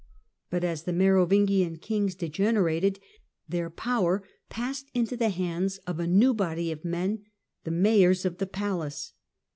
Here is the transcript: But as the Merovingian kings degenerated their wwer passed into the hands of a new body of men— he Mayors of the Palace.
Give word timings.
But 0.49 0.63
as 0.63 0.81
the 0.85 0.93
Merovingian 0.93 1.77
kings 1.77 2.15
degenerated 2.15 2.99
their 3.47 3.69
wwer 3.69 4.23
passed 4.49 4.89
into 4.95 5.15
the 5.15 5.29
hands 5.29 5.77
of 5.85 5.99
a 5.99 6.07
new 6.07 6.33
body 6.33 6.71
of 6.71 6.83
men— 6.83 7.25
he 7.65 7.69
Mayors 7.69 8.25
of 8.25 8.39
the 8.39 8.47
Palace. 8.47 9.13